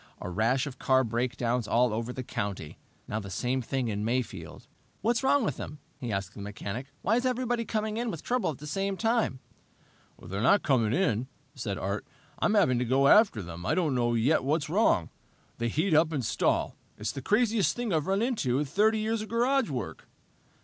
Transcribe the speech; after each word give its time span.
A 0.19 0.31
rash 0.31 0.65
of 0.65 0.79
car 0.79 1.03
breakdowns 1.03 1.67
all 1.67 1.93
over 1.93 2.11
the 2.11 2.23
country. 2.23 2.79
Now, 3.07 3.19
the 3.19 3.29
same 3.29 3.61
thing 3.61 3.87
in 3.87 4.03
Mayfield! 4.03 4.65
"What's 5.01 5.21
wrong 5.21 5.43
with 5.45 5.57
them?" 5.57 5.77
he 5.99 6.11
asked 6.11 6.33
the 6.33 6.41
mechanic. 6.41 6.87
"Why 7.03 7.17
is 7.17 7.25
everybody 7.27 7.65
coming 7.65 7.97
in 7.97 8.09
with 8.09 8.23
trouble 8.23 8.49
at 8.49 8.57
the 8.57 8.65
same 8.65 8.97
time?" 8.97 9.41
"They're 10.19 10.41
not 10.41 10.63
coming 10.63 10.91
in," 10.91 11.27
said 11.53 11.77
Art. 11.77 12.03
"I'm 12.39 12.55
having 12.55 12.79
to 12.79 12.83
go 12.85 13.05
out 13.05 13.19
after 13.19 13.43
them. 13.43 13.63
I 13.63 13.75
don't 13.75 13.93
know 13.93 14.15
yet 14.15 14.43
what's 14.43 14.71
wrong. 14.71 15.11
They 15.59 15.67
heat 15.69 15.93
up 15.93 16.11
and 16.11 16.25
stall. 16.25 16.75
It's 16.97 17.11
the 17.11 17.21
craziest 17.21 17.75
thing 17.75 17.93
I've 17.93 18.07
run 18.07 18.23
into 18.23 18.57
in 18.57 18.65
30 18.65 18.97
years 18.97 19.21
of 19.21 19.29
garage 19.29 19.69
work." 19.69 20.07